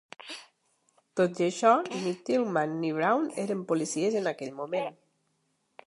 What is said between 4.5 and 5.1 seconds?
moment.